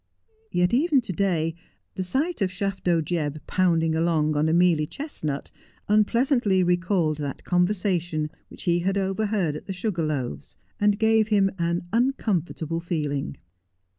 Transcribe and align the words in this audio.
Yet 0.51 0.73
even 0.73 1.01
to 1.01 1.13
day, 1.13 1.53
the 1.93 2.01
sight 2.01 2.41
of 2.41 2.49
Shafto 2.49 3.03
Jebb 3.03 3.37
pounding 3.45 3.93
along 3.95 4.35
on 4.35 4.49
a 4.49 4.51
mealy 4.51 4.87
chestnut 4.87 5.51
unpleasantly 5.87 6.63
recalled 6.63 7.19
that 7.19 7.43
conversation 7.43 8.31
which 8.47 8.63
he 8.63 8.79
had 8.79 8.97
overheard 8.97 9.55
at 9.55 9.67
the' 9.67 9.73
Sugar 9.81 10.01
Loaves/ 10.03 10.57
and 10.79 10.97
gave 10.97 11.27
him 11.27 11.51
an 11.59 11.85
uncomfortable 11.93 12.79
feeling. 12.79 13.35